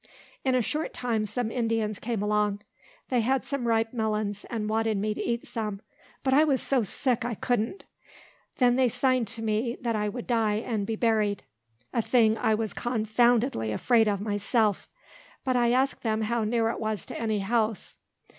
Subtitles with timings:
[0.43, 2.61] In a short time some Indians came along.
[3.09, 5.79] They had some ripe melons, and wanted me to eat some,
[6.23, 7.85] but I was so sick I couldn't.
[8.57, 11.43] They then signed to me, that I would die, and be buried;
[11.93, 14.89] a thing I was confoundedly afraid of myself.
[15.43, 17.97] But I asked them how near it was to any house?